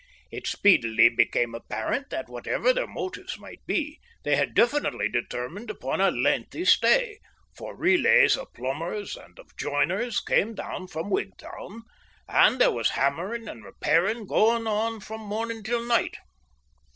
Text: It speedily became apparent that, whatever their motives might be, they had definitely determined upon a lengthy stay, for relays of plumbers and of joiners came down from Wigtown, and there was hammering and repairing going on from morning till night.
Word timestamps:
It 0.31 0.47
speedily 0.47 1.09
became 1.09 1.53
apparent 1.53 2.09
that, 2.09 2.27
whatever 2.27 2.73
their 2.73 2.87
motives 2.87 3.37
might 3.37 3.63
be, 3.67 3.99
they 4.23 4.35
had 4.35 4.55
definitely 4.55 5.07
determined 5.07 5.69
upon 5.69 6.01
a 6.01 6.09
lengthy 6.09 6.65
stay, 6.65 7.19
for 7.55 7.75
relays 7.77 8.35
of 8.35 8.51
plumbers 8.51 9.15
and 9.15 9.37
of 9.37 9.55
joiners 9.55 10.19
came 10.19 10.55
down 10.55 10.87
from 10.87 11.11
Wigtown, 11.11 11.83
and 12.27 12.59
there 12.59 12.71
was 12.71 12.89
hammering 12.89 13.47
and 13.47 13.63
repairing 13.63 14.25
going 14.25 14.65
on 14.65 15.01
from 15.01 15.21
morning 15.21 15.61
till 15.61 15.85
night. 15.85 16.17